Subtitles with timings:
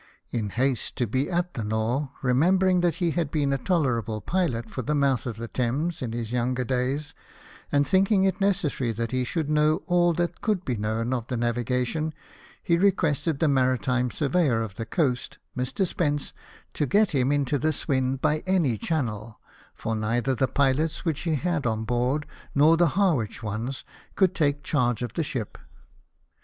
[0.31, 4.19] In haste to be at the Nore, re membering that he had been a tolerable
[4.19, 7.13] pilot for the mouth of the Thames in his younger days,
[7.71, 11.37] and thinking it necessary that he should know all that could be known of the
[11.37, 12.15] navigation,
[12.63, 15.85] he requested the maritime surveyor of the coast, Mr.
[15.85, 16.33] Spence,
[16.73, 19.39] to get him into the Swin by any channel,
[19.75, 22.25] for neither the pilots which he had on board
[22.55, 23.85] nor the Harwich ones
[24.19, 25.59] would take charge of the ship.